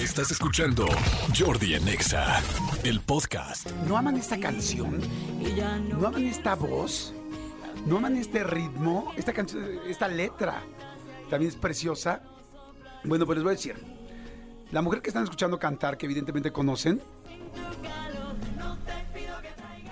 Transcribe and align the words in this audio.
Estás 0.00 0.30
escuchando 0.30 0.86
Jordi 1.38 1.74
en 1.74 1.86
Exa, 1.86 2.40
el 2.84 3.00
podcast. 3.00 3.70
¿No 3.86 3.98
aman 3.98 4.16
esta 4.16 4.40
canción? 4.40 4.98
¿No 5.90 6.06
aman 6.06 6.24
esta 6.24 6.54
voz? 6.54 7.12
¿No 7.84 7.98
aman 7.98 8.16
este 8.16 8.42
ritmo? 8.42 9.12
Esta 9.18 9.34
canción, 9.34 9.62
esta 9.86 10.08
letra 10.08 10.62
también 11.28 11.50
es 11.50 11.56
preciosa. 11.56 12.22
Bueno, 13.04 13.26
pues 13.26 13.36
les 13.36 13.44
voy 13.44 13.50
a 13.52 13.56
decir. 13.56 13.76
La 14.72 14.80
mujer 14.80 15.02
que 15.02 15.10
están 15.10 15.24
escuchando 15.24 15.58
cantar, 15.58 15.98
que 15.98 16.06
evidentemente 16.06 16.50
conocen. 16.50 17.02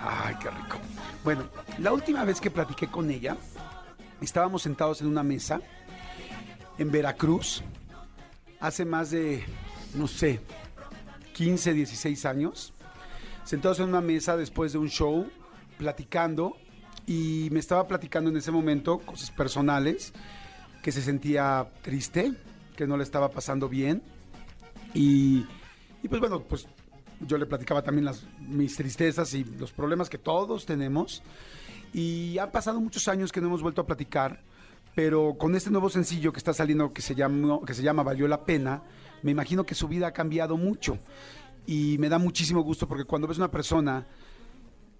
Ay, 0.01 0.35
qué 0.41 0.49
rico. 0.49 0.79
Bueno, 1.23 1.43
la 1.77 1.93
última 1.93 2.23
vez 2.23 2.41
que 2.41 2.49
platiqué 2.49 2.87
con 2.87 3.11
ella, 3.11 3.37
estábamos 4.21 4.63
sentados 4.63 5.01
en 5.01 5.07
una 5.07 5.21
mesa 5.21 5.61
en 6.79 6.89
Veracruz, 6.89 7.61
hace 8.59 8.85
más 8.85 9.11
de, 9.11 9.45
no 9.95 10.07
sé, 10.07 10.39
15, 11.33 11.73
16 11.73 12.25
años, 12.25 12.73
sentados 13.43 13.79
en 13.79 13.89
una 13.89 14.01
mesa 14.01 14.37
después 14.37 14.73
de 14.73 14.77
un 14.77 14.89
show, 14.89 15.29
platicando, 15.77 16.57
y 17.07 17.49
me 17.51 17.59
estaba 17.59 17.87
platicando 17.87 18.29
en 18.29 18.37
ese 18.37 18.51
momento 18.51 18.99
cosas 18.99 19.31
personales, 19.31 20.13
que 20.83 20.91
se 20.91 21.01
sentía 21.01 21.67
triste, 21.81 22.33
que 22.75 22.87
no 22.87 22.97
le 22.97 23.03
estaba 23.03 23.29
pasando 23.29 23.67
bien, 23.67 24.03
y, 24.93 25.45
y 26.03 26.07
pues 26.07 26.19
bueno, 26.19 26.43
pues 26.43 26.67
yo 27.21 27.37
le 27.37 27.45
platicaba 27.45 27.81
también 27.81 28.05
las, 28.05 28.25
mis 28.39 28.75
tristezas 28.75 29.33
y 29.33 29.43
los 29.43 29.71
problemas 29.71 30.09
que 30.09 30.17
todos 30.17 30.65
tenemos, 30.65 31.23
y 31.93 32.37
han 32.37 32.51
pasado 32.51 32.79
muchos 32.79 33.07
años 33.07 33.31
que 33.31 33.41
no 33.41 33.47
hemos 33.47 33.61
vuelto 33.61 33.81
a 33.81 33.85
platicar, 33.85 34.41
pero 34.99 35.37
con 35.37 35.55
este 35.55 35.69
nuevo 35.69 35.89
sencillo 35.89 36.33
que 36.33 36.39
está 36.39 36.51
saliendo 36.51 36.91
que 36.91 37.01
se 37.01 37.15
llama, 37.15 37.61
que 37.65 37.73
se 37.73 37.81
llama 37.81 38.03
Valió 38.03 38.27
la 38.27 38.43
Pena, 38.43 38.83
me 39.23 39.31
imagino 39.31 39.65
que 39.65 39.73
su 39.73 39.87
vida 39.87 40.07
ha 40.07 40.11
cambiado 40.11 40.57
mucho. 40.57 40.99
Y 41.65 41.95
me 41.99 42.09
da 42.09 42.19
muchísimo 42.19 42.63
gusto 42.63 42.85
porque 42.85 43.05
cuando 43.05 43.25
ves 43.25 43.37
una 43.37 43.49
persona 43.49 44.05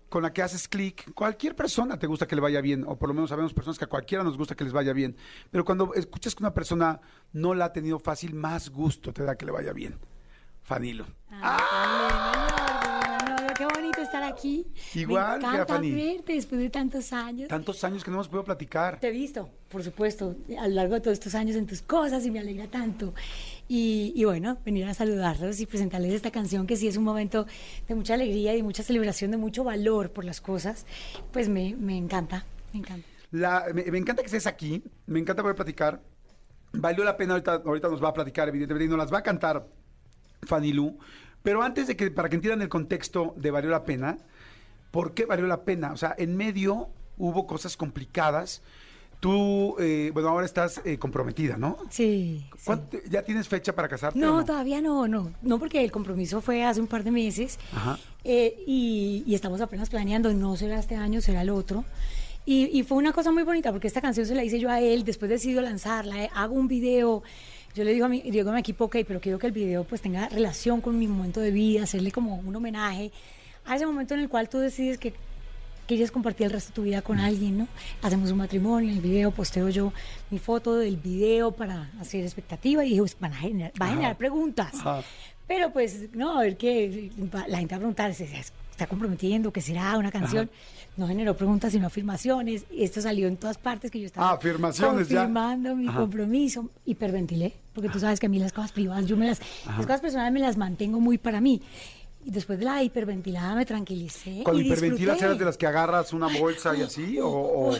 con 0.08 0.24
la 0.24 0.32
que 0.32 0.42
haces 0.42 0.70
clic, 0.70 1.14
cualquier 1.14 1.54
persona 1.54 2.00
te 2.00 2.08
gusta 2.08 2.26
que 2.26 2.36
le 2.36 2.42
vaya 2.42 2.62
bien, 2.62 2.86
o 2.88 2.98
por 2.98 3.10
lo 3.10 3.14
menos 3.14 3.30
sabemos 3.30 3.54
personas 3.54 3.78
que 3.78 3.84
a 3.84 3.90
cualquiera 3.90 4.24
nos 4.24 4.38
gusta 4.38 4.56
que 4.56 4.64
les 4.64 4.72
vaya 4.72 4.94
bien, 4.94 5.18
pero 5.52 5.66
cuando 5.66 5.94
escuchas 5.94 6.34
que 6.34 6.44
una 6.44 6.54
persona 6.54 7.02
no 7.34 7.54
la 7.54 7.66
ha 7.66 7.74
tenido 7.74 8.00
fácil, 8.00 8.34
más 8.34 8.70
gusto 8.70 9.12
te 9.12 9.26
da 9.26 9.36
que 9.36 9.46
le 9.46 9.52
vaya 9.52 9.74
bien. 9.74 10.00
Fanilo. 10.62 11.08
Qué 11.28 12.49
bonito 14.00 14.18
estar 14.18 14.24
aquí. 14.24 14.66
Igual, 14.96 15.40
Me 15.42 15.48
encanta 15.48 15.80
verte 15.80 16.34
después 16.34 16.62
de 16.62 16.70
tantos 16.70 17.14
años. 17.14 17.48
Tantos 17.48 17.84
años 17.84 18.04
que 18.04 18.12
no 18.12 18.18
hemos 18.18 18.28
podido 18.28 18.44
platicar. 18.46 19.00
Te 19.00 19.08
he 19.08 19.12
visto, 19.12 19.50
por 19.70 19.84
supuesto, 19.84 20.36
a 20.58 20.68
lo 20.68 20.76
largo 20.76 20.96
de 20.96 21.02
todos 21.02 21.14
estos 21.14 21.36
años 21.36 21.56
en 21.56 21.66
tus 21.68 21.82
cosas 21.82 22.26
y 22.26 22.32
me 22.32 22.40
alegra 22.40 22.68
tanto. 22.68 23.14
Y, 23.68 24.14
y 24.16 24.26
bueno, 24.26 24.58
venir 24.66 24.86
a 24.86 24.94
saludarlos 24.94 25.60
y 25.60 25.66
presentarles 25.66 26.14
esta 26.14 26.32
canción 26.32 26.66
que 26.66 26.76
sí 26.76 26.88
es 26.88 26.98
un 26.98 27.04
momento 27.04 27.46
de 27.88 27.96
mucha 27.96 28.16
alegría 28.16 28.56
y 28.56 28.64
mucha 28.64 28.84
celebración, 28.84 29.32
de 29.32 29.38
mucho 29.38 29.64
valor 29.64 30.12
por 30.12 30.26
las 30.26 30.42
cosas, 30.42 30.86
pues 31.32 31.50
me, 31.50 31.76
me 31.76 31.96
encanta, 31.98 32.46
me 32.74 32.80
encanta. 32.80 33.08
La- 33.32 33.66
me, 33.74 33.84
me 33.84 33.98
encanta 34.00 34.24
que 34.24 34.28
estés 34.28 34.48
aquí, 34.48 34.84
me 35.06 35.20
encanta 35.20 35.44
poder 35.44 35.56
platicar. 35.56 36.02
Valió 36.72 37.04
la 37.04 37.16
pena, 37.18 37.34
ahorita, 37.34 37.62
ahorita 37.66 37.90
nos 37.90 38.04
va 38.04 38.10
a 38.10 38.14
platicar, 38.14 38.48
evidentemente, 38.50 38.86
y 38.86 38.88
nos 38.90 38.98
las 38.98 39.14
va 39.14 39.20
a 39.20 39.24
cantar 39.24 39.68
Fanny 40.44 40.72
Lu. 40.74 40.98
Pero 41.44 41.62
antes 41.64 41.88
de 41.88 41.96
que, 41.96 42.12
para 42.12 42.30
que 42.30 42.36
entiendan 42.36 42.62
el 42.62 42.70
contexto 42.70 43.34
de 43.38 43.52
Valió 43.52 43.70
la 43.70 43.84
Pena, 43.86 44.18
¿por 44.92 45.14
qué 45.14 45.26
valió 45.26 45.48
la 45.48 45.62
pena? 45.64 45.94
O 45.94 45.98
sea, 45.98 46.14
en 46.18 46.36
medio 46.36 46.90
hubo 47.18 47.46
cosas 47.48 47.78
complicadas. 47.78 48.62
Tú, 49.20 49.76
eh, 49.80 50.12
bueno, 50.14 50.30
ahora 50.30 50.46
estás 50.46 50.82
eh, 50.86 50.98
comprometida, 50.98 51.58
¿no? 51.58 51.78
Sí. 51.90 52.46
sí. 52.56 52.64
¿Cuánto- 52.66 52.98
¿Ya 53.10 53.22
tienes 53.24 53.50
fecha 53.50 53.76
para 53.76 53.90
casarte? 53.90 54.18
o 54.18 54.22
No, 54.22 54.46
todavía 54.46 54.82
no, 54.82 55.10
no, 55.10 55.34
no, 55.42 55.60
porque 55.60 55.84
el 55.84 55.92
compromiso 55.92 56.40
fue 56.40 56.64
hace 56.64 56.80
un 56.80 56.88
par 56.88 57.04
de 57.04 57.12
meses 57.12 57.60
Ajá. 57.74 58.00
eh, 58.24 58.64
y, 58.66 59.24
y 59.28 59.36
estamos 59.36 59.60
apenas 59.60 59.90
planeando, 59.90 60.34
no 60.34 60.56
será 60.56 60.80
este 60.80 60.96
año, 60.96 61.20
será 61.20 61.42
el 61.42 61.50
otro. 61.50 61.84
Y, 62.46 62.68
y 62.78 62.84
fue 62.84 62.98
una 62.98 63.12
cosa 63.12 63.32
muy 63.34 63.44
bonita 63.44 63.72
porque 63.74 63.88
esta 63.88 64.00
canción 64.02 64.26
se 64.26 64.34
la 64.36 64.44
hice 64.46 64.58
yo 64.58 64.70
a 64.70 64.80
él, 64.80 65.04
después 65.04 65.30
decidido 65.30 65.62
lanzarla, 65.62 66.24
eh, 66.24 66.30
hago 66.34 66.56
un 66.56 66.70
video, 66.70 67.22
yo 67.76 67.84
le 67.84 67.94
digo 67.94 68.06
a 68.06 68.10
mi, 68.10 68.22
digo 68.22 68.50
a 68.50 68.54
mi 68.54 68.60
equipo, 68.60 68.86
ok, 68.86 68.98
pero 69.08 69.20
quiero 69.20 69.40
que 69.40 69.48
el 69.48 69.54
video 69.54 69.84
pues 69.84 70.02
tenga 70.02 70.28
relación 70.30 70.82
con 70.82 70.98
mi 70.98 71.08
momento 71.08 71.40
de 71.40 71.52
vida, 71.52 71.84
hacerle 71.84 72.12
como 72.12 72.36
un 72.36 72.56
homenaje 72.56 73.12
a 73.66 73.76
ese 73.76 73.86
momento 73.86 74.14
en 74.14 74.22
el 74.22 74.30
cual 74.30 74.50
tú 74.50 74.58
decides 74.58 74.98
que 74.98 75.14
querías 75.88 76.12
compartir 76.12 76.46
el 76.46 76.52
resto 76.54 76.70
de 76.70 76.76
tu 76.76 76.84
vida 76.84 77.02
con 77.02 77.20
alguien, 77.20 77.58
¿no? 77.58 77.68
Hacemos 78.04 78.30
un 78.32 78.38
matrimonio, 78.38 78.92
el 78.92 79.02
video 79.02 79.32
posteo 79.32 79.70
yo 79.70 79.92
mi 80.30 80.38
foto 80.38 80.76
del 80.76 80.98
video 80.98 81.52
para 81.52 81.90
hacer 82.00 82.24
expectativa 82.24 82.86
y 82.86 82.90
dije, 82.90 83.02
pues, 83.02 83.18
van 83.20 83.34
a 83.34 83.38
generar, 83.38 83.72
va 83.82 83.88
a 83.88 83.90
generar 83.90 84.18
preguntas. 84.18 84.74
Ajá. 84.76 85.02
Pero 85.48 85.74
pues, 85.74 86.14
no, 86.14 86.38
a 86.38 86.44
ver 86.44 86.58
qué, 86.58 87.10
la 87.48 87.58
gente 87.58 87.74
va 87.74 87.78
a 87.78 87.80
preguntar, 87.80 88.14
¿se 88.14 88.28
se 88.28 88.44
está 88.80 88.88
comprometiendo? 88.88 89.52
¿Qué 89.52 89.62
será 89.62 89.98
una 89.98 90.10
canción? 90.12 90.50
No 90.96 91.08
generó 91.08 91.36
preguntas, 91.36 91.74
sino 91.74 91.88
afirmaciones. 91.88 92.64
Y 92.72 92.84
esto 92.84 93.02
salió 93.02 93.28
en 93.28 93.36
todas 93.36 93.58
partes 93.58 93.92
que 93.92 94.00
yo 94.00 94.06
estaba 94.06 94.32
afirmaciones 94.32 95.10
ya. 95.10 95.28
mi 95.28 95.88
Ajá. 95.88 96.00
compromiso. 96.00 96.70
Hiperventilé, 96.86 97.54
porque 97.74 97.90
tú 97.90 98.00
sabes 98.00 98.20
que 98.20 98.28
a 98.28 98.30
mí 98.30 98.40
las 98.40 98.54
cosas 98.54 98.72
privadas, 98.72 99.06
yo 99.06 99.18
me 99.18 99.28
las, 99.28 99.42
las 99.66 99.86
cosas 99.86 100.02
personales 100.02 100.32
me 100.34 100.40
las 100.40 100.56
mantengo 100.58 101.00
muy 101.00 101.18
para 101.18 101.42
mí. 101.42 101.62
Y 102.26 102.32
después 102.32 102.60
de 102.60 102.66
la 102.66 102.82
hiperventilada 102.84 103.56
me 103.56 103.66
tranquilicé. 103.66 104.44
Y 104.54 104.60
hiperventilas 104.62 105.22
eras 105.22 105.38
de 105.38 105.46
las 105.46 105.58
que 105.58 105.68
agarras 105.68 106.14
una 106.14 106.28
bolsa 106.28 106.76
y 106.76 106.82
así, 106.88 107.20
o, 107.20 107.28
o 107.30 107.78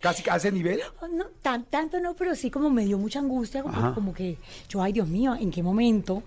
casi 0.00 0.28
a 0.28 0.36
ese 0.36 0.50
nivel. 0.50 0.80
No, 1.12 1.24
tan, 1.42 1.64
tanto 1.64 2.00
no, 2.00 2.14
pero 2.14 2.34
sí 2.34 2.50
como 2.50 2.70
me 2.70 2.84
dio 2.84 2.96
mucha 2.98 3.18
angustia, 3.18 3.62
como, 3.62 3.94
como 3.94 4.14
que 4.14 4.38
yo, 4.68 4.82
ay 4.82 4.92
Dios 4.92 5.08
mío, 5.08 5.34
¿en 5.34 5.50
qué 5.50 5.62
momento? 5.62 6.22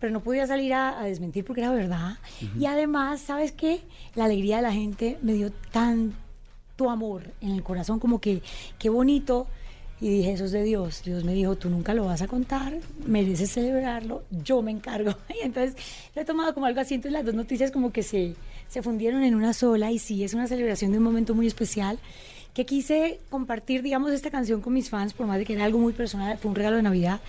Pero 0.00 0.12
no 0.12 0.20
podía 0.20 0.46
salir 0.46 0.74
a, 0.74 1.00
a 1.00 1.04
desmentir 1.04 1.44
porque 1.44 1.62
era 1.62 1.70
verdad. 1.72 2.18
Y 2.58 2.66
además, 2.66 3.20
¿sabes 3.20 3.52
qué? 3.52 3.82
La 4.14 4.24
alegría 4.24 4.56
de 4.56 4.62
la 4.62 4.72
gente 4.72 5.18
me 5.22 5.32
dio 5.32 5.50
tanto 5.70 6.90
amor 6.90 7.22
en 7.40 7.50
el 7.50 7.62
corazón, 7.62 7.98
como 7.98 8.20
que 8.20 8.42
qué 8.78 8.88
bonito. 8.88 9.46
Y 10.00 10.08
dije, 10.08 10.32
eso 10.32 10.44
es 10.44 10.52
de 10.52 10.62
Dios. 10.64 11.02
Dios 11.04 11.24
me 11.24 11.32
dijo, 11.32 11.56
tú 11.56 11.70
nunca 11.70 11.94
lo 11.94 12.04
vas 12.04 12.20
a 12.20 12.26
contar, 12.26 12.74
mereces 13.06 13.50
celebrarlo, 13.52 14.24
yo 14.30 14.60
me 14.60 14.70
encargo. 14.70 15.14
Y 15.40 15.44
entonces 15.44 15.76
lo 16.14 16.22
he 16.22 16.24
tomado 16.24 16.52
como 16.52 16.66
algo 16.66 16.80
así. 16.80 16.94
Entonces 16.94 17.12
las 17.12 17.24
dos 17.24 17.34
noticias 17.34 17.70
como 17.70 17.92
que 17.92 18.02
se, 18.02 18.34
se 18.68 18.82
fundieron 18.82 19.22
en 19.22 19.34
una 19.34 19.52
sola 19.52 19.90
y 19.92 19.98
sí, 19.98 20.24
es 20.24 20.34
una 20.34 20.46
celebración 20.46 20.92
de 20.92 20.98
un 20.98 21.04
momento 21.04 21.34
muy 21.34 21.46
especial 21.46 21.98
que 22.54 22.64
quise 22.64 23.20
compartir, 23.30 23.82
digamos, 23.82 24.12
esta 24.12 24.30
canción 24.30 24.60
con 24.60 24.72
mis 24.72 24.88
fans, 24.88 25.12
por 25.12 25.26
más 25.26 25.38
de 25.38 25.44
que 25.44 25.54
era 25.54 25.64
algo 25.64 25.78
muy 25.78 25.92
personal, 25.92 26.38
fue 26.38 26.50
un 26.50 26.54
regalo 26.54 26.76
de 26.76 26.82
Navidad, 26.82 27.20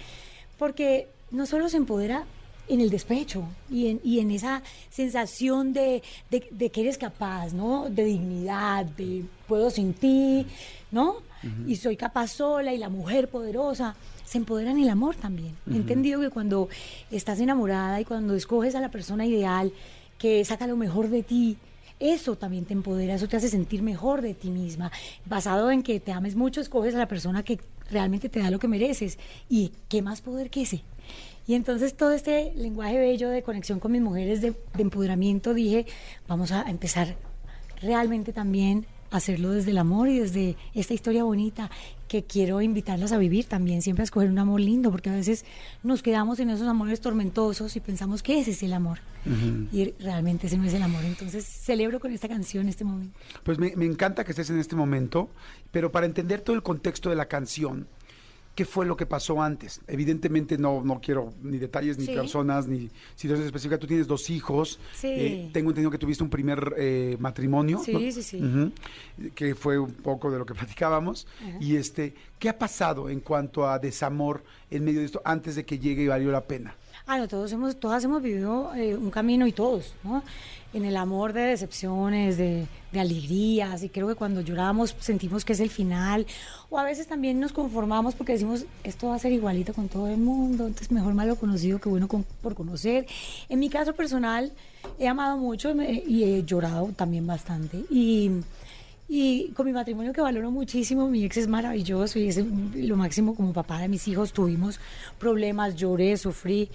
porque 0.60 1.08
no 1.32 1.48
solo 1.48 1.68
se 1.68 1.78
empodera 1.78 2.26
en 2.68 2.82
el 2.82 2.90
despecho 2.90 3.44
y 3.70 3.88
en, 3.88 4.02
y 4.04 4.20
en 4.20 4.32
esa 4.32 4.64
sensación 4.90 5.74
de, 5.74 6.02
de- 6.32 6.48
de 6.52 6.70
que 6.72 6.82
eres 6.82 6.98
capaz, 6.98 7.54
¿no? 7.54 7.90
De 7.90 8.04
dignidad, 8.06 8.86
de 8.86 9.24
puedo 9.48 9.70
sin 9.70 9.94
ti, 9.94 10.46
¿no? 10.92 11.18
Y 11.68 11.76
soy 11.76 11.96
capaz 11.96 12.30
sola 12.30 12.74
y 12.74 12.80
la 12.80 12.90
mujer 12.90 13.28
poderosa. 13.30 13.96
Se 14.26 14.40
empodera 14.40 14.72
en 14.72 14.80
el 14.80 14.90
amor 14.90 15.16
también. 15.16 15.56
He 15.72 15.76
entendido 15.76 16.20
que 16.20 16.32
cuando 16.32 16.70
estás 17.12 17.40
enamorada 17.40 18.02
y 18.02 18.06
cuando 18.06 18.34
escoges 18.34 18.74
a 18.74 18.80
la 18.82 18.90
persona 18.90 19.28
ideal 19.28 19.72
que 20.18 20.44
saca 20.44 20.66
lo 20.66 20.76
mejor 20.76 21.10
de 21.10 21.22
ti, 21.22 21.58
eso 22.00 22.36
también 22.36 22.66
te 22.66 22.74
empodera, 22.74 23.14
eso 23.14 23.28
te 23.28 23.38
hace 23.38 23.48
sentir 23.50 23.84
mejor 23.84 24.24
de 24.24 24.34
ti 24.34 24.50
misma. 24.50 24.92
Basado 25.28 25.70
en 25.70 25.84
que 25.84 26.00
te 26.00 26.12
ames 26.12 26.36
mucho, 26.36 26.62
escoges 26.62 26.96
a 26.96 26.98
la 26.98 27.08
persona 27.08 27.44
que 27.44 27.60
realmente 27.90 28.30
te 28.30 28.40
da 28.40 28.52
lo 28.52 28.60
que 28.60 28.68
mereces. 28.68 29.20
¿Y 29.50 29.72
qué 29.90 30.02
más 30.02 30.22
poder 30.22 30.50
que 30.50 30.64
ese? 30.64 30.84
Y 31.48 31.54
entonces 31.54 31.96
todo 31.96 32.12
este 32.12 32.54
lenguaje 32.56 32.98
bello 32.98 33.30
de 33.30 33.44
conexión 33.44 33.80
con 33.80 33.92
mis 33.92 34.02
mujeres, 34.02 34.42
de, 34.42 34.52
de 34.52 34.82
empoderamiento, 34.82 35.54
dije, 35.54 35.86
vamos 36.28 36.52
a 36.52 36.64
empezar 36.70 37.16
realmente 37.82 38.34
también 38.34 38.88
hacerlo 39.12 39.52
desde 39.52 39.72
el 39.72 39.78
amor 39.78 40.10
y 40.10 40.20
desde 40.20 40.56
esta 40.74 40.94
historia 40.94 41.24
bonita 41.24 41.70
que 42.08 42.24
quiero 42.24 42.62
invitarlas 42.62 43.12
a 43.12 43.18
vivir 43.18 43.46
también, 43.46 43.82
siempre 43.82 44.04
a 44.04 44.06
escoger 44.06 44.30
un 44.30 44.38
amor 44.38 44.60
lindo, 44.60 44.92
porque 44.92 45.10
a 45.10 45.14
veces 45.14 45.46
nos 45.84 46.04
quedamos 46.04 46.40
en 46.40 46.50
esos 46.50 46.68
amores 46.68 47.02
tormentosos 47.02 47.76
y 47.76 47.80
pensamos 47.80 48.22
que 48.22 48.40
ese 48.40 48.52
es 48.52 48.64
el 48.64 48.74
amor. 48.74 49.00
Y 49.72 49.92
realmente 50.00 50.46
ese 50.46 50.58
no 50.58 50.66
es 50.66 50.74
el 50.76 50.84
amor. 50.84 51.04
Entonces 51.04 51.44
celebro 51.44 52.00
con 52.00 52.14
esta 52.14 52.28
canción 52.28 52.70
este 52.70 52.84
momento. 52.84 53.18
Pues 53.44 53.58
me, 53.58 53.76
me 53.76 53.86
encanta 53.86 54.24
que 54.24 54.32
estés 54.32 54.52
en 54.52 54.60
este 54.60 54.76
momento, 54.76 55.30
pero 55.72 55.92
para 55.92 56.06
entender 56.06 56.42
todo 56.42 56.56
el 56.56 56.62
contexto 56.62 57.10
de 57.10 57.16
la 57.16 57.26
canción, 57.26 57.88
¿qué 58.56 58.66
fue 58.66 58.86
lo 58.86 58.96
que 58.96 59.06
pasó 59.06 59.42
antes? 59.42 59.82
Evidentemente 59.88 60.58
no, 60.58 60.82
no 60.84 61.02
quiero 61.02 61.34
ni 61.44 61.58
detalles, 61.58 61.98
ni 61.98 62.06
Sí. 62.06 62.16
personas, 62.16 62.68
ni 62.68 62.90
situaciones 63.16 63.46
específicas. 63.48 63.80
Tú 63.80 63.88
tienes 63.88 64.08
dos 64.08 64.30
hijos. 64.30 64.80
Sí. 64.96 65.08
Eh, 65.10 65.50
tengo 65.54 65.70
entendido 65.72 65.92
que 65.92 65.98
tuviste 65.98 66.24
un 66.24 66.30
primer 66.30 66.74
eh, 66.78 67.18
matrimonio. 67.20 67.82
Sí, 67.84 67.94
¿no? 67.94 68.00
sí, 68.00 68.24
sí. 68.24 68.42
Que 69.36 69.56
fue 69.56 69.78
un 69.78 69.92
poco 69.92 70.32
de 70.32 70.38
lo 70.40 70.46
que 70.46 70.54
platicábamos. 70.56 71.28
Y 71.60 71.76
este, 71.76 72.14
¿qué 72.40 72.50
ha 72.50 72.58
pasado 72.58 73.10
en 73.10 73.20
cuanto 73.20 73.68
a 73.68 73.78
desamor 73.78 74.44
en 74.72 74.84
medio 74.86 75.02
de 75.02 75.06
esto 75.06 75.22
antes 75.26 75.56
de 75.56 75.66
que 75.66 75.78
llegue 75.78 76.04
y 76.04 76.08
valió 76.08 76.32
la 76.32 76.46
pena? 76.46 76.76
Ah, 77.08 77.20
no, 77.20 77.28
todos 77.28 77.52
hemos, 77.52 77.80
todas 77.80 78.04
hemos 78.04 78.22
vivido 78.24 78.74
eh, 78.74 78.96
un 78.96 79.12
camino 79.12 79.46
y 79.46 79.52
todos, 79.52 79.94
¿no? 80.04 80.24
En 80.74 80.86
el 80.86 80.98
amor 80.98 81.34
de 81.34 81.42
decepciones, 81.42 82.38
de, 82.38 82.68
alegrías, 82.94 83.84
y 83.84 83.90
creo 83.90 84.08
que 84.08 84.16
cuando 84.16 84.42
lloramos 84.42 84.96
sentimos 85.00 85.44
que 85.46 85.54
es 85.54 85.60
el 85.60 85.70
final, 85.70 86.26
o 86.70 86.80
a 86.80 86.84
veces 86.84 87.08
también 87.08 87.40
nos 87.40 87.52
conformamos 87.52 88.16
porque 88.16 88.34
decimos, 88.34 88.66
esto 88.84 89.08
va 89.08 89.16
a 89.16 89.20
ser 89.20 89.34
igualito 89.34 89.74
con 89.74 89.90
todo 89.90 90.08
el 90.08 90.18
mundo, 90.18 90.66
entonces 90.66 90.92
mejor 90.92 91.14
malo 91.14 91.36
conocido 91.36 91.80
que 91.80 91.90
bueno 91.90 92.08
por 92.08 92.56
conocer. 92.56 93.06
En 93.50 93.60
mi 93.60 93.70
caso 93.70 93.94
personal, 93.94 94.52
he 94.98 95.08
amado 95.08 95.38
mucho 95.38 95.74
y 95.74 96.24
he 96.24 96.44
llorado 96.44 96.88
también 96.96 97.28
bastante, 97.28 97.84
y... 97.90 98.32
Y 99.08 99.50
con 99.50 99.68
mi 99.68 99.72
matrimonio 99.72 100.14
que 100.14 100.22
valoro 100.22 100.50
muchísimo, 100.50 101.08
mi 101.08 101.24
ex 101.24 101.38
es 101.38 101.48
maravilloso 101.48 102.18
y 102.18 102.28
es 102.28 102.38
lo 102.38 102.98
máximo 102.98 103.36
como 103.36 103.54
papá 103.54 103.80
de 103.80 103.88
mis 103.88 104.08
hijos. 104.08 104.34
Tuvimos 104.34 104.80
problemas, 105.20 105.76
lloré, 105.76 106.18
sufrí. 106.18 106.70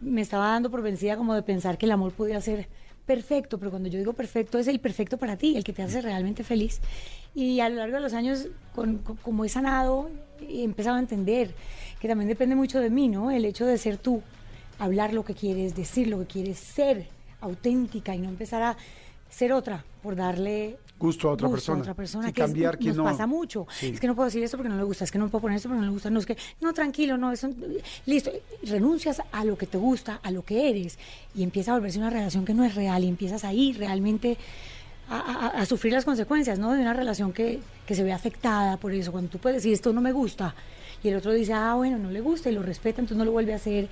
Me 0.00 0.22
estaba 0.22 0.48
dando 0.48 0.70
por 0.70 0.82
vencida 0.82 1.16
como 1.16 1.34
de 1.34 1.42
pensar 1.42 1.76
que 1.76 1.86
el 1.86 1.92
amor 1.92 2.12
podía 2.12 2.40
ser 2.40 2.68
perfecto, 3.04 3.58
pero 3.58 3.70
cuando 3.70 3.88
yo 3.88 3.98
digo 3.98 4.12
perfecto 4.12 4.58
es 4.58 4.68
el 4.68 4.80
perfecto 4.80 5.16
para 5.18 5.36
ti, 5.36 5.56
el 5.56 5.64
que 5.64 5.72
te 5.72 5.82
hace 5.82 6.00
realmente 6.00 6.44
feliz. 6.44 6.80
Y 7.34 7.60
a 7.60 7.68
lo 7.68 7.76
largo 7.76 7.96
de 7.96 8.02
los 8.02 8.14
años, 8.14 8.48
como 9.22 9.44
he 9.44 9.48
sanado, 9.48 10.10
he 10.40 10.62
empezado 10.62 10.96
a 10.96 11.00
entender 11.00 11.54
que 12.00 12.08
también 12.08 12.28
depende 12.28 12.54
mucho 12.54 12.80
de 12.80 12.90
mí, 12.90 13.08
¿no? 13.08 13.30
El 13.30 13.44
hecho 13.44 13.66
de 13.66 13.76
ser 13.78 13.96
tú, 13.96 14.22
hablar 14.78 15.12
lo 15.12 15.24
que 15.24 15.34
quieres, 15.34 15.74
decir 15.74 16.08
lo 16.08 16.18
que 16.20 16.26
quieres, 16.26 16.58
ser 16.58 17.08
auténtica 17.40 18.14
y 18.14 18.18
no 18.18 18.28
empezar 18.28 18.62
a 18.62 18.76
ser 19.30 19.52
otra 19.52 19.84
por 20.02 20.16
darle 20.16 20.78
Gusto 20.98 21.28
a 21.28 21.32
otra 21.32 21.48
persona. 21.48 21.80
otra 21.80 21.94
persona 21.94 22.32
que 22.32 22.40
es- 22.40 22.46
cambiar 22.46 22.76
quien 22.76 22.88
nos 22.88 22.96
no- 22.98 23.04
pasa 23.04 23.26
mucho. 23.26 23.66
Sí. 23.70 23.88
Es 23.94 24.00
que 24.00 24.06
no 24.06 24.14
puedo 24.16 24.26
decir 24.26 24.42
esto 24.42 24.56
porque 24.56 24.68
no 24.70 24.76
le 24.76 24.82
gusta, 24.82 25.04
es 25.04 25.12
que 25.12 25.18
no 25.18 25.28
puedo 25.28 25.42
poner 25.42 25.56
esto 25.56 25.68
porque 25.68 25.80
no 25.80 25.86
le 25.86 25.92
gusta, 25.92 26.10
no 26.10 26.18
es 26.18 26.26
que 26.26 26.36
no 26.60 26.72
tranquilo, 26.72 27.16
no, 27.16 27.30
eso 27.32 27.48
listo, 28.06 28.30
renuncias 28.64 29.22
a 29.30 29.44
lo 29.44 29.56
que 29.56 29.66
te 29.66 29.78
gusta, 29.78 30.18
a 30.22 30.30
lo 30.30 30.44
que 30.44 30.68
eres 30.70 30.98
y 31.34 31.42
empieza 31.44 31.70
a 31.70 31.74
volverse 31.74 31.98
una 31.98 32.10
relación 32.10 32.44
que 32.44 32.54
no 32.54 32.64
es 32.64 32.74
real 32.74 33.04
y 33.04 33.08
empiezas 33.08 33.44
ahí 33.44 33.72
realmente 33.72 34.36
a, 35.08 35.18
a- 35.18 35.60
a 35.60 35.66
sufrir 35.66 35.92
las 35.92 36.04
consecuencias, 36.04 36.58
¿no? 36.58 36.72
De 36.72 36.80
una 36.82 36.92
relación 36.94 37.32
que, 37.32 37.60
que 37.86 37.94
se 37.94 38.02
ve 38.02 38.12
afectada 38.12 38.76
por 38.76 38.92
eso. 38.92 39.10
Cuando 39.12 39.30
tú 39.30 39.38
puedes 39.38 39.56
decir 39.62 39.72
esto 39.72 39.92
no 39.92 40.00
me 40.00 40.12
gusta 40.12 40.54
y 41.02 41.08
el 41.08 41.16
otro 41.16 41.32
dice, 41.32 41.52
ah, 41.52 41.74
bueno, 41.74 41.98
no 41.98 42.10
le 42.10 42.20
gusta 42.20 42.50
y 42.50 42.54
lo 42.54 42.62
respeta, 42.62 43.00
entonces 43.00 43.16
no 43.18 43.24
lo 43.24 43.32
vuelve 43.32 43.52
a 43.52 43.56
hacer. 43.56 43.88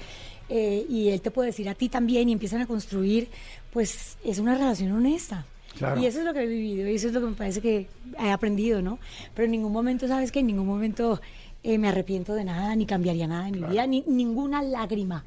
eh, 0.48 0.86
y 0.88 1.08
él 1.08 1.20
te 1.22 1.30
puede 1.32 1.48
decir 1.48 1.68
a 1.68 1.74
ti 1.74 1.88
también 1.88 2.28
y 2.28 2.32
empiezan 2.32 2.60
a 2.60 2.66
construir, 2.66 3.28
pues 3.72 4.16
es 4.24 4.38
una 4.38 4.54
relación 4.54 4.92
honesta. 4.92 5.44
Claro. 5.76 6.00
Y 6.00 6.06
eso 6.06 6.20
es 6.20 6.24
lo 6.24 6.32
que 6.32 6.42
he 6.42 6.46
vivido 6.46 6.88
y 6.88 6.94
eso 6.94 7.08
es 7.08 7.12
lo 7.12 7.20
que 7.20 7.26
me 7.26 7.32
parece 7.34 7.60
que 7.60 7.88
he 8.18 8.30
aprendido, 8.30 8.80
¿no? 8.80 8.98
Pero 9.34 9.44
en 9.46 9.50
ningún 9.50 9.72
momento, 9.72 10.06
¿sabes 10.08 10.30
que 10.32 10.38
En 10.40 10.46
ningún 10.46 10.66
momento 10.66 11.20
eh, 11.64 11.78
me 11.78 11.88
arrepiento 11.88 12.32
de 12.34 12.44
nada, 12.44 12.74
ni 12.76 12.86
cambiaría 12.86 13.26
nada 13.26 13.48
en 13.48 13.60
mi 13.60 13.66
vida, 13.68 13.86
ni 13.88 14.04
ninguna 14.06 14.62
lágrima 14.62 15.24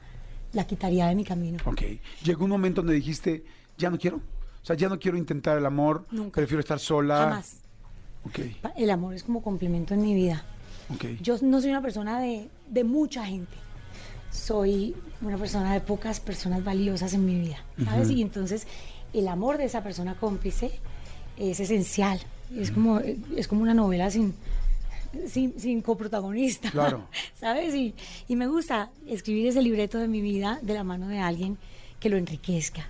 la 0.53 0.65
quitaría 0.65 1.05
de 1.07 1.15
mi 1.15 1.23
camino. 1.25 1.57
Ok. 1.65 1.81
Llegó 2.23 2.45
un 2.45 2.49
momento 2.51 2.81
donde 2.81 2.95
dijiste, 2.95 3.43
ya 3.77 3.89
no 3.89 3.99
quiero. 3.99 4.17
O 4.17 4.65
sea, 4.65 4.75
ya 4.75 4.87
no 4.89 4.97
quiero 4.99 5.17
intentar 5.17 5.57
el 5.57 5.65
amor. 5.65 6.05
Nunca. 6.11 6.35
Prefiero 6.37 6.61
estar 6.61 6.79
sola. 6.79 7.17
Jamás. 7.17 7.57
Ok, 8.25 8.39
Pa- 8.61 8.73
El 8.75 8.89
amor 8.89 9.13
es 9.13 9.23
como 9.23 9.41
complemento 9.43 9.93
en 9.93 10.01
mi 10.01 10.13
vida. 10.13 10.43
Ok. 10.93 11.05
Yo 11.21 11.37
no 11.41 11.61
soy 11.61 11.69
una 11.71 11.81
persona 11.81 12.19
de, 12.19 12.49
de 12.67 12.83
mucha 12.83 13.25
gente. 13.25 13.55
Soy 14.31 14.95
una 15.21 15.37
persona 15.37 15.73
de 15.73 15.81
pocas 15.81 16.19
personas 16.19 16.63
valiosas 16.63 17.13
en 17.13 17.25
mi 17.25 17.39
vida, 17.39 17.57
¿sabes? 17.83 18.09
Y 18.09 18.21
entonces 18.21 18.67
el 19.13 19.27
amor 19.27 19.57
de 19.57 19.65
esa 19.65 19.83
persona 19.83 20.15
cómplice 20.15 20.71
es 21.37 21.59
esencial. 21.59 22.19
Es 22.55 22.71
como, 22.71 22.99
es 22.99 23.47
como 23.47 23.61
una 23.61 23.73
novela 23.73 24.09
sin, 24.11 24.33
sin, 25.27 25.59
sin 25.59 25.81
coprotagonista. 25.81 26.71
Claro. 26.71 27.07
¿Sabes? 27.39 27.73
Y, 27.75 27.95
y 28.27 28.35
me 28.35 28.47
gusta 28.47 28.91
escribir 29.07 29.47
ese 29.47 29.61
libreto 29.61 29.97
de 29.97 30.07
mi 30.07 30.21
vida 30.21 30.59
de 30.61 30.73
la 30.73 30.83
mano 30.83 31.07
de 31.07 31.19
alguien 31.19 31.57
que 31.99 32.09
lo 32.09 32.17
enriquezca. 32.17 32.87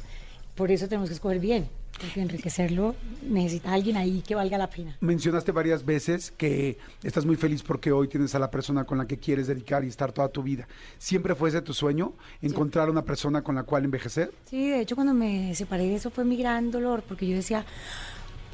Por 0.56 0.72
eso 0.72 0.88
tenemos 0.88 1.10
que 1.10 1.16
escoger 1.16 1.40
bien, 1.40 1.69
porque 2.00 2.22
enriquecerlo 2.22 2.96
necesita 3.24 3.74
alguien 3.74 3.98
ahí 3.98 4.24
que 4.25 4.36
valga 4.36 4.57
la 4.57 4.69
pena. 4.69 4.98
Mencionaste 5.01 5.51
varias 5.51 5.86
veces 5.86 6.31
que 6.31 6.78
estás 7.04 7.25
muy 7.25 7.36
feliz 7.36 7.63
porque 7.63 7.92
hoy 7.92 8.07
tienes 8.07 8.34
a 8.36 8.40
la 8.40 8.50
persona 8.50 8.86
con 8.86 8.98
la 8.98 9.07
que 9.07 9.18
quieres 9.18 9.48
dedicar 9.48 9.84
y 9.84 9.88
estar 9.88 10.12
toda 10.12 10.30
tu 10.30 10.44
vida. 10.44 10.68
¿Siempre 10.98 11.36
fue 11.36 11.50
ese 11.50 11.62
tu 11.62 11.74
sueño? 11.74 12.13
¿Encontrar 12.42 12.90
una 12.90 13.04
persona 13.04 13.44
con 13.44 13.56
la 13.56 13.63
cual 13.63 13.86
envejecer? 13.86 14.31
Sí, 14.46 14.69
de 14.69 14.81
hecho 14.81 14.96
cuando 14.96 15.13
me 15.13 15.54
separé 15.56 15.94
eso 15.94 16.10
fue 16.10 16.25
mi 16.25 16.38
gran 16.38 16.72
dolor, 16.72 17.04
porque 17.07 17.28
yo 17.28 17.36
decía, 17.36 17.66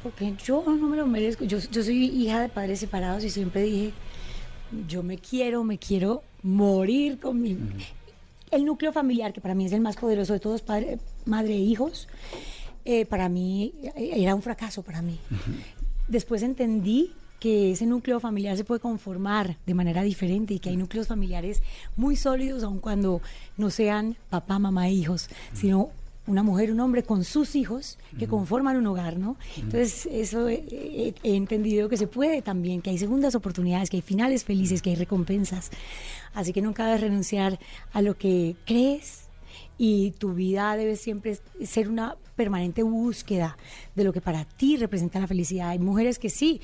porque 0.02 0.34
yo 0.44 0.62
no 0.66 0.88
me 0.88 0.96
lo 0.96 1.06
merezco. 1.06 1.44
Yo, 1.44 1.58
yo 1.58 1.82
soy 1.82 2.04
hija 2.04 2.40
de 2.40 2.48
padres 2.48 2.80
separados 2.80 3.24
y 3.24 3.30
siempre 3.30 3.62
dije, 3.62 3.92
yo 4.86 5.02
me 5.02 5.18
quiero, 5.18 5.64
me 5.64 5.78
quiero 5.78 6.22
morir 6.42 7.18
con 7.18 7.40
mi... 7.40 7.56
El 8.50 8.64
núcleo 8.64 8.92
familiar, 8.92 9.32
que 9.32 9.40
para 9.40 9.54
mí 9.54 9.66
es 9.66 9.72
el 9.72 9.80
más 9.80 9.96
poderoso 9.96 10.32
de 10.32 10.38
todos, 10.38 10.62
padre, 10.62 10.98
madre 11.24 11.54
e 11.54 11.58
hijos, 11.58 12.06
eh, 12.86 13.04
para 13.04 13.28
mí 13.28 13.72
eh, 13.82 14.12
era 14.16 14.34
un 14.34 14.42
fracaso 14.42 14.82
para 14.82 15.02
mí. 15.02 15.18
Después 16.08 16.42
entendí 16.42 17.12
que 17.40 17.72
ese 17.72 17.84
núcleo 17.84 18.18
familiar 18.20 18.56
se 18.56 18.64
puede 18.64 18.80
conformar 18.80 19.58
de 19.66 19.74
manera 19.74 20.02
diferente 20.02 20.54
y 20.54 20.58
que 20.58 20.70
hay 20.70 20.76
núcleos 20.76 21.06
familiares 21.08 21.62
muy 21.96 22.16
sólidos, 22.16 22.62
aun 22.62 22.78
cuando 22.78 23.20
no 23.58 23.70
sean 23.70 24.16
papá, 24.30 24.58
mamá 24.58 24.88
e 24.88 24.92
hijos, 24.92 25.28
sino 25.52 25.90
una 26.26 26.42
mujer, 26.42 26.72
un 26.72 26.80
hombre 26.80 27.02
con 27.04 27.22
sus 27.22 27.54
hijos 27.54 27.98
que 28.18 28.26
conforman 28.26 28.76
un 28.76 28.86
hogar, 28.88 29.16
¿no? 29.16 29.36
Entonces, 29.56 30.06
eso 30.10 30.48
he, 30.48 30.64
he- 30.72 31.14
he 31.22 31.36
entendido 31.36 31.88
que 31.88 31.96
se 31.96 32.08
puede 32.08 32.42
también, 32.42 32.82
que 32.82 32.90
hay 32.90 32.98
segundas 32.98 33.34
oportunidades, 33.36 33.90
que 33.90 33.98
hay 33.98 34.02
finales 34.02 34.42
felices, 34.44 34.82
que 34.82 34.90
hay 34.90 34.96
recompensas. 34.96 35.70
Así 36.34 36.52
que 36.52 36.62
nunca 36.62 36.86
debes 36.86 37.02
renunciar 37.02 37.60
a 37.92 38.02
lo 38.02 38.16
que 38.16 38.56
crees 38.64 39.25
y 39.78 40.12
tu 40.12 40.32
vida 40.34 40.76
debe 40.76 40.96
siempre 40.96 41.38
ser 41.64 41.88
una 41.88 42.16
permanente 42.34 42.82
búsqueda 42.82 43.56
de 43.94 44.04
lo 44.04 44.12
que 44.12 44.20
para 44.20 44.44
ti 44.44 44.76
representa 44.76 45.18
la 45.20 45.26
felicidad. 45.26 45.70
Hay 45.70 45.78
mujeres 45.78 46.18
que 46.18 46.30
sí 46.30 46.60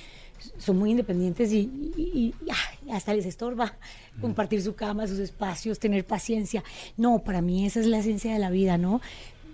son 0.59 0.79
muy 0.79 0.91
independientes 0.91 1.53
y, 1.53 1.71
y- 1.97 2.03
y, 2.15 2.35
ay, 2.51 2.91
hasta 2.93 3.15
les 3.15 3.27
estorba 3.27 3.77
compartir 4.21 4.61
su 4.63 4.75
cama, 4.75 5.07
sus 5.07 5.19
espacios, 5.19 5.79
tener 5.79 6.05
paciencia. 6.07 6.65
No, 6.97 7.21
para 7.21 7.41
mí 7.43 7.65
esa 7.65 7.81
es 7.81 7.87
la 7.87 7.99
esencia 7.99 8.33
de 8.33 8.39
la 8.39 8.51
vida, 8.51 8.77
¿no? 8.79 9.01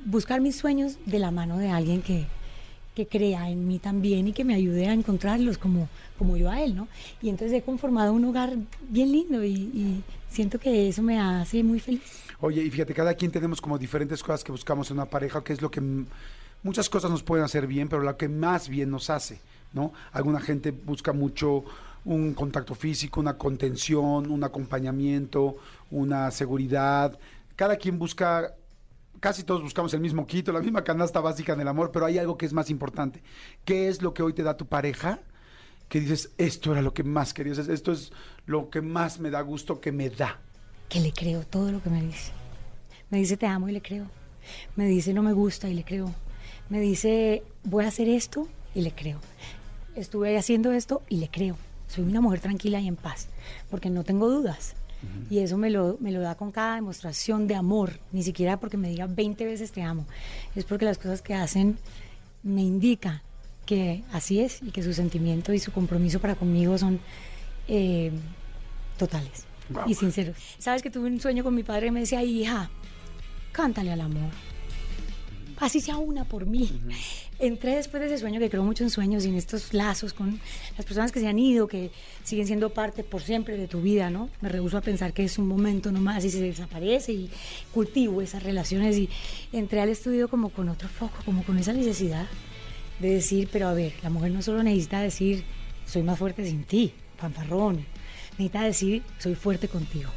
Buscar 0.07 0.41
mis 0.41 0.57
sueños 0.57 0.99
de 1.07 1.19
la 1.19 1.31
mano 1.31 1.59
de 1.59 1.69
alguien 1.69 2.01
que, 2.03 2.27
que 2.99 3.07
crea 3.07 3.49
en 3.49 3.69
mí 3.69 3.79
también 3.79 4.27
y 4.27 4.33
que 4.33 4.43
me 4.43 4.57
ayude 4.57 4.89
a 4.89 4.93
encontrarlos 4.93 5.57
como, 5.57 5.89
como 6.19 6.37
yo 6.37 6.51
a 6.51 6.61
él, 6.61 6.75
¿no? 6.75 6.89
Y 7.23 7.29
entonces 7.29 7.57
he 7.57 7.63
conformado 7.63 8.13
un 8.13 8.25
hogar 8.25 8.57
bien 8.89 9.13
lindo 9.13 9.45
y, 9.45 9.53
y 9.53 10.03
siento 10.29 10.59
que 10.59 10.89
eso 10.89 11.01
me 11.01 11.21
hace 11.21 11.63
muy 11.63 11.79
feliz. 11.79 12.03
Oye, 12.41 12.61
y 12.61 12.71
fíjate, 12.71 12.95
cada 12.95 13.15
quien 13.15 13.31
tenemos 13.31 13.61
como 13.61 13.79
diferentes 13.79 14.21
cosas 14.21 14.43
que 14.43 14.51
buscamos 14.51 14.91
en 14.91 14.97
una 14.97 15.05
pareja, 15.05 15.45
que 15.45 15.53
es 15.53 15.63
lo 15.63 15.71
que 15.71 15.81
muchas 16.65 16.91
cosas 16.91 17.09
nos 17.09 17.23
pueden 17.23 17.45
hacer 17.45 17.69
bien, 17.69 17.89
pero 17.89 18.03
lo 18.03 18.17
que 18.17 18.29
más 18.29 18.69
bien 18.69 18.91
nos 18.91 19.11
hace, 19.11 19.39
¿no? 19.73 19.93
Alguna 20.11 20.41
gente 20.41 20.73
busca 20.73 21.13
mucho 21.13 21.63
un 22.05 22.35
contacto 22.35 22.75
físico, 22.75 23.21
una 23.21 23.39
contención, 23.39 24.29
un 24.29 24.43
acompañamiento, 24.43 25.57
una 25.93 26.33
seguridad. 26.33 27.17
Cada 27.55 27.77
quien 27.77 27.97
busca, 27.97 28.55
casi 29.21 29.45
todos 29.45 29.63
buscamos 29.63 29.93
el 29.95 30.01
mismo 30.01 30.27
quito, 30.27 30.53
la 30.53 30.61
misma 30.61 30.85
canasta 30.85 31.21
básica 31.21 31.53
en 31.53 31.61
el 31.61 31.69
amor, 31.69 31.91
pero 31.93 32.07
hay 32.07 32.19
algo 32.19 32.37
que 32.37 32.47
es 32.47 32.53
más 32.53 32.71
importante. 32.71 33.23
¿Qué 33.65 33.89
es 33.89 34.03
lo 34.03 34.15
que 34.15 34.23
hoy 34.23 34.33
te 34.33 34.43
da 34.43 34.57
tu 34.57 34.67
pareja? 34.67 35.21
Que 35.89 36.01
dices, 36.01 36.31
esto 36.39 36.73
era 36.73 36.83
lo 36.83 36.93
que 36.93 37.03
más 37.03 37.33
querías, 37.33 37.59
esto 37.59 37.93
es 37.93 38.13
lo 38.47 38.69
que 38.71 38.81
más 38.83 39.21
me 39.21 39.31
da 39.31 39.41
gusto 39.41 39.81
que 39.81 39.93
me 39.93 40.11
da. 40.11 40.39
que 40.89 41.01
le 41.01 41.13
creo 41.13 41.45
todo 41.45 41.71
lo 41.71 41.83
que 41.83 41.91
me 41.91 42.03
dice. 42.03 42.33
Me 43.11 43.19
dice 43.19 43.37
te 43.37 43.47
amo 43.47 43.69
y 43.69 43.73
le 43.73 43.83
creo. 43.83 44.07
Me 44.77 44.87
dice 44.87 45.13
no 45.13 45.23
me 45.23 45.33
gusta 45.33 45.69
y 45.69 45.75
le 45.75 45.85
creo. 45.85 46.15
Me 46.71 46.81
dice 46.81 47.43
voy 47.65 47.85
a 47.85 47.89
hacer 47.89 48.09
esto 48.09 48.49
y 48.75 48.83
le 48.83 48.93
creo. 48.93 49.21
Estuve 49.97 50.39
haciendo 50.39 50.73
esto 50.73 51.03
y 51.09 51.17
le 51.17 51.29
creo. 51.29 51.57
Soy 51.89 52.05
una 52.05 52.21
mujer 52.21 52.41
tranquila 52.41 52.81
y 52.81 52.89
en 52.89 52.97
paz, 52.97 53.29
porque 53.71 53.91
no 53.91 54.05
tengo 54.05 54.29
dudas. 54.29 54.75
Y 55.31 55.39
eso 55.39 55.57
me 55.57 55.71
lo, 55.71 55.97
me 56.01 56.11
lo 56.11 56.21
da 56.21 56.35
con 56.35 56.51
cada 56.51 56.75
demostración 56.75 57.47
de 57.47 57.55
amor, 57.55 57.93
ni 58.13 58.23
siquiera 58.23 58.59
porque 58.59 58.77
me 58.77 58.89
diga 58.89 59.07
20 59.07 59.45
veces 59.45 59.71
te 59.73 59.83
amo. 59.83 60.07
Es 60.57 60.65
porque 60.65 60.85
las 60.85 60.99
cosas 60.99 61.23
que 61.23 61.35
hacen 61.35 61.79
me 62.43 62.63
indican 62.63 63.21
que 63.67 64.03
así 64.13 64.41
es 64.41 64.63
y 64.63 64.71
que 64.71 64.83
su 64.83 64.93
sentimiento 64.95 65.53
y 65.53 65.59
su 65.59 65.71
compromiso 65.73 66.21
para 66.21 66.35
conmigo 66.35 66.79
son 66.79 67.01
eh, 67.69 68.11
totales 68.97 69.45
Wow. 69.71 69.83
y 69.87 69.95
sinceros. 69.95 70.35
Sabes 70.59 70.81
que 70.83 70.89
tuve 70.91 71.09
un 71.09 71.21
sueño 71.21 71.45
con 71.45 71.55
mi 71.55 71.63
padre 71.63 71.89
y 71.89 71.91
me 71.91 72.01
decía, 72.01 72.23
hija, 72.23 72.71
cántale 73.53 73.93
al 73.93 74.01
amor. 74.01 74.31
Así 75.61 75.81
sea 75.81 75.97
una 75.97 76.25
por 76.25 76.47
mí. 76.47 76.81
Entré 77.39 77.77
después 77.77 78.01
de 78.01 78.07
ese 78.07 78.19
sueño, 78.19 78.39
que 78.39 78.49
creo 78.49 78.63
mucho 78.63 78.85
en 78.85 78.91
sueños 78.91 79.25
y 79.25 79.29
en 79.29 79.35
estos 79.35 79.75
lazos 79.75 80.13
con 80.13 80.41
las 80.77 80.87
personas 80.87 81.11
que 81.11 81.21
se 81.21 81.27
han 81.27 81.39
ido, 81.39 81.67
que 81.67 81.91
siguen 82.23 82.47
siendo 82.47 82.71
parte 82.71 83.03
por 83.03 83.23
siempre 83.23 83.57
de 83.57 83.67
tu 83.67 83.81
vida, 83.81 84.09
¿no? 84.11 84.31
Me 84.41 84.49
rehuso 84.49 84.79
a 84.79 84.81
pensar 84.81 85.13
que 85.13 85.25
es 85.25 85.39
un 85.39 85.49
momento 85.49 85.91
nomás 85.91 86.25
y 86.25 86.31
se 86.31 86.41
desaparece 86.41 87.13
y 87.13 87.31
cultivo 87.73 88.23
esas 88.23 88.43
relaciones 88.43 88.97
y 88.97 89.09
entré 89.53 89.81
al 89.81 89.89
estudio 89.89 90.29
como 90.29 90.51
con 90.51 90.69
otro 90.69 90.89
foco, 90.89 91.19
como 91.25 91.43
con 91.43 91.59
esa 91.59 91.73
necesidad 91.73 92.27
de 93.01 93.11
decir, 93.11 93.49
pero 93.53 93.69
a 93.69 93.75
ver, 93.75 93.93
la 94.03 94.11
mujer 94.11 94.31
no 94.33 94.43
solo 94.43 94.63
necesita 94.63 95.01
decir, 95.01 95.45
soy 95.87 96.03
más 96.03 96.19
fuerte 96.19 96.45
sin 96.45 96.65
ti, 96.65 96.93
fanfarrón, 97.17 97.85
necesita 98.33 98.63
decir, 98.63 99.03
soy 99.19 99.35
fuerte 99.35 99.69
contigo. 99.69 100.11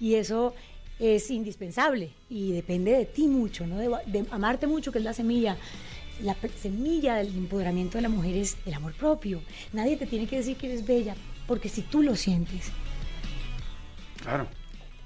Y 0.00 0.14
eso 0.14 0.54
es 0.98 1.30
indispensable 1.30 2.10
y 2.28 2.52
depende 2.52 2.92
de 2.92 3.04
ti 3.06 3.26
mucho, 3.26 3.66
¿no? 3.66 3.78
de, 3.78 3.88
de 4.06 4.24
amarte 4.30 4.66
mucho, 4.66 4.92
que 4.92 4.98
es 4.98 5.04
la 5.04 5.12
semilla. 5.12 5.56
La 6.22 6.36
semilla 6.60 7.16
del 7.16 7.28
empoderamiento 7.28 7.98
de 7.98 8.02
la 8.02 8.08
mujer 8.08 8.36
es 8.36 8.56
el 8.66 8.74
amor 8.74 8.92
propio. 8.94 9.42
Nadie 9.72 9.96
te 9.96 10.06
tiene 10.06 10.26
que 10.28 10.36
decir 10.36 10.56
que 10.56 10.66
eres 10.68 10.86
bella, 10.86 11.16
porque 11.48 11.68
si 11.68 11.82
tú 11.82 12.02
lo 12.02 12.14
sientes, 12.14 12.70
Claro. 14.22 14.46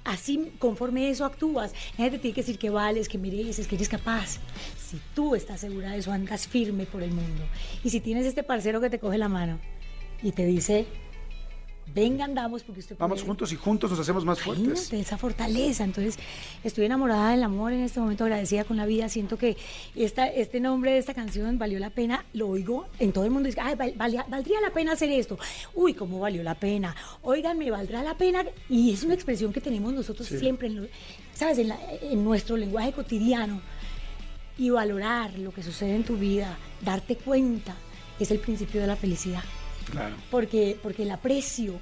así 0.05 0.51
conforme 0.59 1.09
eso 1.09 1.25
actúas, 1.25 1.73
nadie 1.97 2.11
te 2.11 2.19
tiene 2.19 2.35
que 2.35 2.41
decir 2.41 2.57
que 2.59 2.69
vales, 2.69 3.09
que 3.09 3.17
mereces, 3.17 3.67
que 3.67 3.75
eres 3.75 3.89
capaz. 3.89 4.37
Si 4.77 4.99
tú 5.15 5.35
estás 5.35 5.59
segura 5.61 5.91
de 5.91 5.97
eso, 5.97 6.11
andas 6.11 6.47
firme 6.47 6.85
por 6.85 7.03
el 7.03 7.11
mundo. 7.11 7.43
Y 7.83 7.89
si 7.89 7.99
tienes 7.99 8.25
este 8.25 8.43
parcero 8.43 8.79
que 8.79 8.89
te 8.89 8.99
coge 8.99 9.17
la 9.17 9.29
mano 9.29 9.59
y 10.21 10.31
te 10.31 10.45
dice, 10.45 10.85
venga, 11.93 12.25
andamos 12.25 12.63
porque 12.63 12.79
usted 12.81 12.95
Vamos 12.97 13.19
puede". 13.19 13.27
juntos 13.27 13.51
y 13.51 13.55
juntos 13.55 13.89
nos 13.91 13.99
hacemos 13.99 14.23
más 14.25 14.39
fuertes. 14.41 14.91
Esa 14.93 15.17
fortaleza. 15.17 15.83
Entonces, 15.83 16.17
estoy 16.63 16.85
enamorada 16.85 17.31
del 17.31 17.43
amor 17.43 17.73
en 17.73 17.81
este 17.81 17.99
momento, 17.99 18.23
agradecida 18.23 18.63
con 18.63 18.77
la 18.77 18.85
vida. 18.85 19.09
Siento 19.09 19.37
que 19.37 19.57
esta, 19.95 20.27
este 20.27 20.59
nombre 20.59 20.91
de 20.91 20.97
esta 20.99 21.13
canción 21.13 21.57
valió 21.57 21.79
la 21.79 21.89
pena. 21.89 22.25
Lo 22.33 22.47
oigo 22.49 22.87
en 22.99 23.11
todo 23.11 23.23
el 23.25 23.31
mundo. 23.31 23.47
Dice, 23.47 23.59
Ay, 23.61 23.75
val- 23.75 23.93
valía- 23.97 24.25
valdría 24.29 24.61
la 24.61 24.69
pena 24.71 24.93
hacer 24.93 25.09
esto. 25.11 25.37
Uy, 25.73 25.93
¿cómo 25.93 26.19
valió 26.19 26.43
la 26.43 26.55
pena? 26.55 26.95
Oigan, 27.21 27.57
me 27.57 27.71
valdrá 27.71 28.03
la 28.03 28.17
pena. 28.17 28.43
Y 28.69 28.91
es 28.93 29.03
una 29.03 29.13
expresión 29.13 29.51
que 29.53 29.61
tenemos 29.61 29.93
nosotros 29.93 30.27
siempre, 30.27 30.67
en 30.67 30.75
lo- 30.83 30.87
¿sabes? 31.33 31.57
En, 31.57 31.69
la- 31.69 31.79
en 32.01 32.23
nuestro 32.23 32.55
lenguaje 32.57 32.91
cotidiano. 32.93 33.61
Y 34.57 34.69
valorar 34.71 35.37
lo 35.39 35.51
que 35.53 35.63
sucede 35.63 35.95
en 35.95 36.03
tu 36.03 36.17
vida, 36.17 36.57
darte 36.81 37.15
cuenta, 37.15 37.75
es 38.19 38.29
el 38.31 38.39
principio 38.39 38.81
de 38.81 38.87
la 38.87 38.97
felicidad 38.97 39.41
Porque, 40.29 40.77
porque 40.81 41.03
el 41.03 41.11
aprecio 41.11 41.79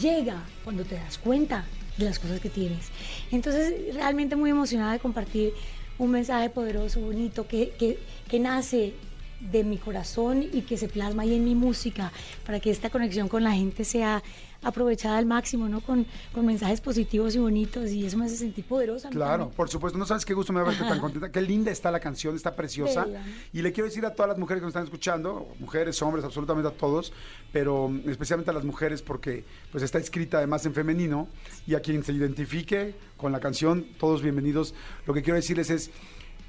llega 0.00 0.42
cuando 0.64 0.84
te 0.84 0.96
das 0.96 1.18
cuenta 1.18 1.64
de 1.96 2.04
las 2.04 2.18
cosas 2.18 2.40
que 2.40 2.50
tienes. 2.50 2.88
Entonces, 3.30 3.94
realmente 3.94 4.36
muy 4.36 4.50
emocionada 4.50 4.92
de 4.92 4.98
compartir 4.98 5.52
un 5.98 6.10
mensaje 6.10 6.50
poderoso, 6.50 7.00
bonito, 7.00 7.46
que, 7.46 7.98
que 8.28 8.40
nace 8.40 8.94
de 9.40 9.64
mi 9.64 9.78
corazón 9.78 10.44
y 10.52 10.62
que 10.62 10.76
se 10.76 10.88
plasma 10.88 11.22
ahí 11.22 11.34
en 11.34 11.44
mi 11.44 11.54
música, 11.54 12.12
para 12.44 12.60
que 12.60 12.70
esta 12.70 12.90
conexión 12.90 13.28
con 13.28 13.44
la 13.44 13.52
gente 13.52 13.84
sea 13.84 14.22
aprovechada 14.62 15.18
al 15.18 15.26
máximo, 15.26 15.68
¿no? 15.68 15.80
Con, 15.80 16.06
con 16.32 16.44
mensajes 16.44 16.80
positivos 16.80 17.34
y 17.36 17.38
bonitos, 17.38 17.90
y 17.90 18.04
eso 18.04 18.18
me 18.18 18.26
hace 18.26 18.36
sentir 18.36 18.64
poderosa. 18.64 19.08
a 19.08 19.10
Claro, 19.10 19.50
por 19.50 19.68
supuesto. 19.68 19.98
No 19.98 20.06
sabes 20.06 20.24
qué 20.24 20.34
gusto 20.34 20.52
me 20.52 20.60
da 20.60 20.66
verte 20.66 20.82
tan 20.82 20.98
contenta. 20.98 21.30
Qué 21.30 21.40
linda 21.40 21.70
está 21.70 21.90
la 21.90 22.00
canción, 22.00 22.34
está 22.34 22.56
preciosa. 22.56 23.04
Bella. 23.04 23.22
Y 23.52 23.62
le 23.62 23.72
quiero 23.72 23.86
decir 23.86 24.04
a 24.06 24.14
todas 24.14 24.30
las 24.30 24.38
mujeres 24.38 24.60
que 24.60 24.64
nos 24.64 24.70
están 24.70 24.84
escuchando, 24.84 25.54
mujeres, 25.60 26.00
hombres, 26.02 26.24
absolutamente 26.24 26.68
a 26.68 26.72
todos, 26.72 27.12
pero 27.52 27.92
especialmente 28.06 28.50
a 28.50 28.54
las 28.54 28.64
mujeres 28.64 29.02
porque 29.02 29.44
pues 29.70 29.84
está 29.84 29.98
escrita 29.98 30.38
además 30.38 30.66
en 30.66 30.74
femenino 30.74 31.28
y 31.66 31.74
a 31.74 31.80
quien 31.80 32.02
se 32.02 32.12
identifique 32.12 32.94
con 33.16 33.32
la 33.32 33.40
canción, 33.40 33.86
todos 33.98 34.22
bienvenidos. 34.22 34.74
Lo 35.06 35.14
que 35.14 35.22
quiero 35.22 35.36
decirles 35.36 35.70
es, 35.70 35.90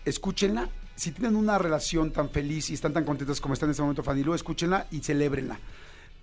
escúchenla. 0.05 0.69
Si 0.97 1.11
tienen 1.11 1.35
una 1.35 1.59
relación 1.59 2.11
tan 2.11 2.31
feliz 2.31 2.71
y 2.71 2.73
están 2.73 2.91
tan 2.91 3.05
contentas 3.05 3.39
como 3.39 3.53
está 3.53 3.67
en 3.67 3.69
este 3.69 3.83
momento 3.83 4.01
Fanny 4.01 4.23
Lu, 4.23 4.33
escúchenla 4.33 4.87
y 4.89 5.01
celébrenla. 5.01 5.59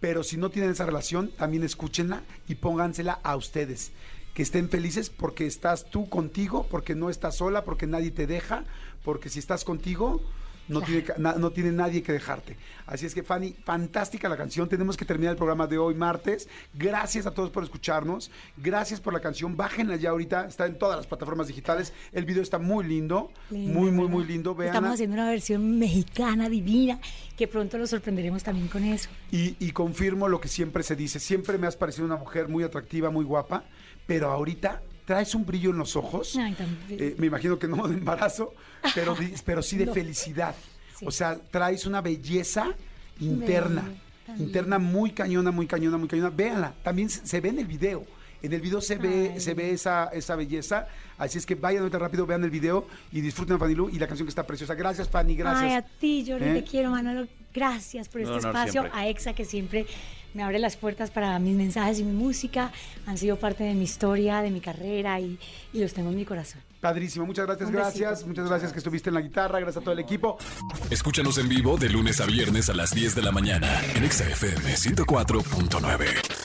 Pero 0.00 0.24
si 0.24 0.36
no 0.36 0.50
tienen 0.50 0.72
esa 0.72 0.84
relación, 0.84 1.30
también 1.30 1.62
escúchenla 1.62 2.24
y 2.48 2.56
póngansela 2.56 3.20
a 3.22 3.36
ustedes. 3.36 3.92
Que 4.34 4.42
estén 4.42 4.68
felices 4.68 5.10
porque 5.10 5.46
estás 5.46 5.88
tú 5.88 6.08
contigo, 6.08 6.66
porque 6.68 6.96
no 6.96 7.08
estás 7.08 7.36
sola, 7.36 7.62
porque 7.62 7.86
nadie 7.86 8.10
te 8.10 8.26
deja, 8.26 8.64
porque 9.04 9.28
si 9.28 9.38
estás 9.38 9.64
contigo, 9.64 10.20
no, 10.68 10.80
tiene, 10.80 11.04
na- 11.18 11.34
no 11.34 11.50
tiene 11.50 11.72
nadie 11.72 12.02
que 12.02 12.12
dejarte. 12.12 12.56
Así 12.86 13.06
es 13.06 13.14
que, 13.14 13.22
Fanny, 13.22 13.54
fantástica 13.64 14.28
la 14.28 14.36
canción. 14.36 14.68
Tenemos 14.68 14.96
que 14.96 15.04
terminar 15.04 15.32
el 15.32 15.36
programa 15.36 15.66
de 15.66 15.78
hoy, 15.78 15.94
martes. 15.94 16.48
Gracias 16.74 17.26
a 17.26 17.30
todos 17.32 17.50
por 17.50 17.62
escucharnos. 17.64 18.30
Gracias 18.56 19.00
por 19.00 19.12
la 19.12 19.20
canción. 19.20 19.56
Bájenla 19.56 19.96
ya 19.96 20.10
ahorita. 20.10 20.46
Está 20.46 20.66
en 20.66 20.78
todas 20.78 20.96
las 20.96 21.06
plataformas 21.06 21.48
digitales. 21.48 21.92
El 22.12 22.24
video 22.24 22.42
está 22.42 22.58
muy 22.58 22.84
lindo. 22.84 23.30
Lindo, 23.50 23.78
muy, 23.80 23.90
muy, 23.90 24.08
muy 24.08 24.24
lindo. 24.24 24.54
Vean. 24.54 24.68
Estamos 24.74 24.92
haciendo 24.94 25.14
una 25.14 25.28
versión 25.30 25.78
mexicana 25.78 26.48
divina, 26.48 26.98
que 27.36 27.48
pronto 27.48 27.78
los 27.78 27.90
sorprenderemos 27.90 28.42
también 28.42 28.68
con 28.68 28.84
eso. 28.84 29.08
Y, 29.30 29.56
y 29.58 29.70
confirmo 29.72 30.28
lo 30.28 30.40
que 30.40 30.48
siempre 30.48 30.82
se 30.82 30.96
dice. 30.96 31.20
Siempre 31.20 31.58
me 31.58 31.66
has 31.66 31.76
parecido 31.76 32.04
una 32.06 32.16
mujer 32.16 32.48
muy 32.48 32.64
atractiva, 32.64 33.10
muy 33.10 33.24
guapa, 33.24 33.64
pero 34.06 34.30
ahorita 34.30 34.82
traes 35.04 35.34
un 35.34 35.44
brillo 35.46 35.70
en 35.70 35.78
los 35.78 35.96
ojos. 35.96 36.36
Ay. 36.36 36.56
Eh, 36.90 37.14
me 37.18 37.26
imagino 37.26 37.58
que 37.58 37.68
no 37.68 37.86
de 37.88 37.94
embarazo, 37.94 38.54
pero, 38.94 39.16
pero 39.44 39.62
sí 39.62 39.76
de 39.76 39.86
No. 39.86 39.94
felicidad. 39.94 40.54
Sí. 40.98 41.04
O 41.06 41.10
sea, 41.10 41.38
traes 41.50 41.86
una 41.86 42.00
belleza 42.00 42.72
interna, 43.20 43.84
interna 44.38 44.78
muy 44.78 45.10
cañona, 45.10 45.50
muy 45.50 45.66
cañona, 45.66 45.96
muy 45.98 46.08
cañona. 46.08 46.30
Véanla, 46.30 46.74
también 46.82 47.10
se, 47.10 47.26
se 47.26 47.40
ve 47.40 47.50
en 47.50 47.58
el 47.58 47.66
video. 47.66 48.04
En 48.42 48.52
el 48.52 48.60
video 48.60 48.80
se 48.82 48.96
ve, 48.96 49.30
Ay. 49.34 49.40
se 49.40 49.54
ve 49.54 49.70
esa, 49.70 50.04
esa 50.12 50.36
belleza. 50.36 50.86
Así 51.16 51.38
es 51.38 51.46
que 51.46 51.54
vayan 51.54 51.80
ahorita 51.82 51.98
rápido, 51.98 52.26
vean 52.26 52.44
el 52.44 52.50
video 52.50 52.86
y 53.10 53.20
disfruten 53.22 53.56
a 53.56 53.58
Fanny 53.58 53.74
Lu 53.74 53.88
y 53.88 53.98
la 53.98 54.06
canción 54.06 54.26
que 54.26 54.30
está 54.30 54.46
preciosa. 54.46 54.74
Gracias, 54.74 55.08
Fanny, 55.08 55.34
gracias. 55.34 55.62
Ay, 55.64 55.72
a 55.72 55.82
ti, 55.82 56.24
Jordi, 56.28 56.44
¿Eh? 56.44 56.54
te 56.54 56.64
quiero, 56.64 56.90
Manolo. 56.90 57.26
Gracias 57.54 58.08
por 58.08 58.20
este 58.20 58.36
espacio. 58.36 58.82
siempre. 58.82 59.00
A 59.00 59.08
EXA, 59.08 59.32
que 59.32 59.44
siempre 59.44 59.86
me 60.34 60.42
abre 60.42 60.58
las 60.58 60.76
puertas 60.76 61.10
para 61.10 61.38
mis 61.38 61.54
mensajes 61.56 62.00
y 62.00 62.04
mi 62.04 62.12
música. 62.12 62.72
Han 63.06 63.16
sido 63.16 63.36
parte 63.36 63.62
de 63.64 63.74
mi 63.74 63.84
historia, 63.84 64.42
de 64.42 64.50
mi 64.50 64.60
carrera 64.60 65.20
y, 65.20 65.38
y 65.72 65.80
los 65.80 65.94
tengo 65.94 66.10
en 66.10 66.16
mi 66.16 66.24
corazón. 66.24 66.60
Padrísimo, 66.80 67.24
muchas 67.24 67.46
gracias, 67.46 67.68
Un 67.68 67.74
besito. 67.76 67.98
gracias. 68.00 68.26
Muchas 68.26 68.48
gracias 68.48 68.72
que 68.72 68.78
estuviste 68.78 69.08
en 69.10 69.14
la 69.14 69.20
guitarra, 69.22 69.60
gracias 69.60 69.80
a 69.80 69.84
todo 69.84 69.92
el 69.92 70.00
equipo. 70.00 70.36
Escúchanos 70.90 71.38
en 71.38 71.48
vivo 71.48 71.76
de 71.78 71.88
lunes 71.88 72.20
a 72.20 72.26
viernes 72.26 72.68
a 72.68 72.74
las 72.74 72.90
10 72.94 73.14
de 73.14 73.22
la 73.22 73.30
mañana 73.32 73.80
en 73.94 74.04
Exa 74.04 74.28
FM 74.28 74.74
104.9. 74.74 76.43